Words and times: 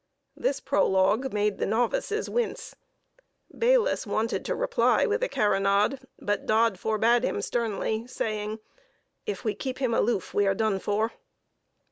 This 0.35 0.59
prologue 0.59 1.31
made 1.31 1.59
the 1.59 1.67
novices 1.67 2.27
wince. 2.27 2.73
Bayliss 3.55 4.07
wanted 4.07 4.43
to 4.45 4.55
reply 4.55 5.05
with 5.05 5.21
a 5.21 5.29
carronade; 5.29 5.99
but 6.19 6.47
Dodd 6.47 6.79
forbade 6.79 7.23
him 7.23 7.39
sternly, 7.39 8.07
saying, 8.07 8.57
"If 9.27 9.43
we 9.45 9.53
keep 9.53 9.77
him 9.77 9.93
aloof 9.93 10.33
we 10.33 10.47
are 10.47 10.55
done 10.55 10.79
for." 10.79 11.11